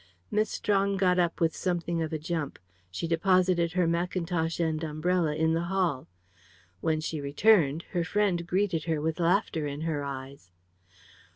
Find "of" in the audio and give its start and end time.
2.01-2.11